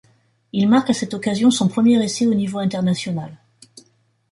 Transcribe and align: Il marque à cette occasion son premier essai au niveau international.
Il 0.51 0.67
marque 0.67 0.89
à 0.89 0.93
cette 0.93 1.13
occasion 1.13 1.51
son 1.51 1.67
premier 1.67 2.03
essai 2.03 2.25
au 2.25 2.33
niveau 2.33 2.57
international. 2.57 3.37